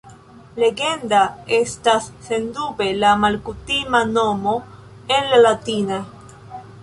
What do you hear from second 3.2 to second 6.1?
malkutima nomo en la latina.